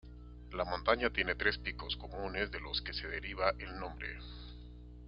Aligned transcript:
La 0.53 0.65
montaña 0.65 1.11
tiene 1.11 1.35
tres 1.35 1.59
picos 1.59 1.95
comunes 1.95 2.49
de 2.49 2.59
los 2.59 2.81
que 2.81 2.91
se 2.91 3.07
deriva 3.07 3.53
el 3.59 3.77
nombre. 3.79 4.17